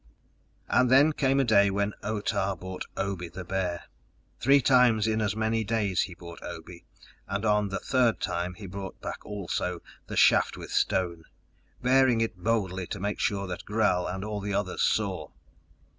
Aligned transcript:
And 0.67 0.89
then 0.89 1.13
came 1.13 1.39
a 1.39 1.43
day 1.43 1.69
when 1.69 1.93
Otah 2.01 2.55
brought 2.59 2.87
Obe 2.97 3.31
the 3.33 3.43
Bear. 3.43 3.83
Three 4.39 4.59
times 4.59 5.05
in 5.05 5.21
as 5.21 5.35
many 5.35 5.63
days 5.63 6.01
he 6.01 6.15
brought 6.15 6.41
Obe, 6.41 6.81
and 7.27 7.45
on 7.45 7.69
the 7.69 7.77
third 7.77 8.19
time 8.19 8.55
he 8.55 8.65
brought 8.65 8.99
back 8.99 9.23
also 9.23 9.79
the 10.07 10.17
shaft 10.17 10.57
with 10.57 10.71
stone, 10.71 11.25
bearing 11.83 12.19
it 12.19 12.35
boldly 12.35 12.87
to 12.87 12.99
make 12.99 13.19
sure 13.19 13.45
that 13.45 13.65
Gral 13.65 14.07
and 14.07 14.25
all 14.25 14.41
the 14.41 14.55
others 14.55 14.81
saw. 14.81 15.27